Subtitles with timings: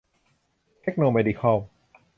[0.81, 1.57] เทคโนเมดิคัล